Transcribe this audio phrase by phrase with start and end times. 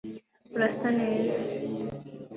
[0.55, 1.47] urasa neza